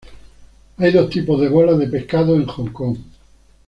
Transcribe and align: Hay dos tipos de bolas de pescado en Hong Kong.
Hay 0.77 0.91
dos 0.93 1.11
tipos 1.11 1.39
de 1.39 1.47
bolas 1.47 1.77
de 1.77 1.85
pescado 1.85 2.35
en 2.35 2.47
Hong 2.47 2.69
Kong. 2.71 2.97